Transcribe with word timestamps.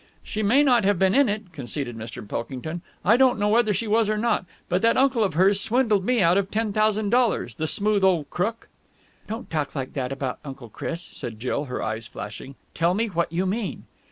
"She 0.23 0.41
may 0.41 0.63
not 0.63 0.83
have 0.83 0.97
been 0.97 1.13
in 1.13 1.29
it," 1.29 1.51
conceded 1.53 1.95
Mr. 1.95 2.27
Pilkington. 2.27 2.81
"I 3.05 3.17
don't 3.17 3.37
know 3.37 3.49
whether 3.49 3.71
she 3.71 3.85
was 3.85 4.09
or 4.09 4.17
not. 4.17 4.47
But 4.67 4.81
that 4.81 4.97
uncle 4.97 5.23
of 5.23 5.35
hers 5.35 5.61
swindled 5.61 6.03
me 6.03 6.23
out 6.23 6.39
of 6.39 6.49
ten 6.49 6.73
thousand 6.73 7.11
dollars! 7.11 7.53
The 7.53 7.67
smooth 7.67 8.03
old 8.03 8.27
crook!" 8.31 8.67
"Don't 9.27 9.47
talk 9.51 9.75
like 9.75 9.93
that 9.93 10.11
about 10.11 10.39
Uncle 10.43 10.69
Chris!" 10.69 11.03
said 11.03 11.39
Jill, 11.39 11.65
her 11.65 11.83
eyes 11.83 12.07
flashing. 12.07 12.55
"Tell 12.73 12.95
me 12.95 13.09
what 13.09 13.31
you 13.31 13.45
mean." 13.45 13.83